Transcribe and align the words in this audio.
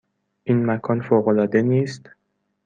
این 0.43 0.65
مکان 0.65 1.01
فوق 1.01 1.27
العاده 1.27 1.61
نیست؟ 1.61 2.09